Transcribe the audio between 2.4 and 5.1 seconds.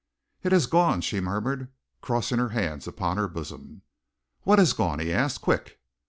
hands upon her bosom. "What has gone?"